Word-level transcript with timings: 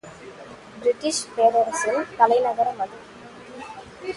British 0.79 1.19
பேரரசின் 1.35 2.07
தலைநகரம் 2.17 2.79
அது. 2.79 2.97